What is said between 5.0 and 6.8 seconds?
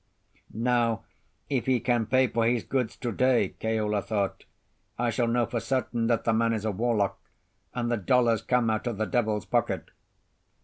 shall know for certain that the man is a